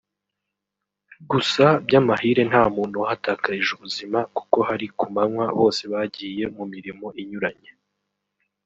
gusa 1.29 1.65
by’amahire 1.85 2.41
nta 2.49 2.63
muntu 2.75 2.95
wahatakarije 3.01 3.71
ubuzima 3.73 4.19
kuko 4.35 4.57
hari 4.69 4.87
ku 4.97 5.05
manywa 5.15 5.45
bose 5.59 5.81
bagiye 5.93 6.43
mu 6.55 6.63
mirimo 6.73 7.07
inyuranye 7.21 7.71